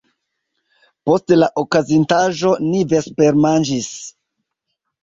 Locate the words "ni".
2.71-2.83